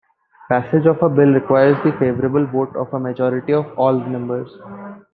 [0.49, 4.49] Passage of a bill requires the favorable vote of a majority of all members.